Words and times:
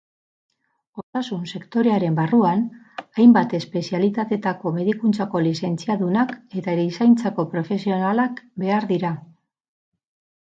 Osasun-sektorearen 1.01 2.15
barruan, 2.19 2.63
hainbat 3.23 3.53
espezialitatetako 3.57 4.71
medikuntzako 4.79 5.43
lizentziadunak 5.49 6.33
eta 6.61 6.75
erizaintzako 6.79 7.47
profesionalak 7.53 8.41
behar 8.65 8.89
dira. 8.95 9.13